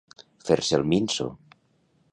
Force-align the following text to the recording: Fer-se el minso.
Fer-se 0.47 0.75
el 0.79 0.87
minso. 0.95 1.29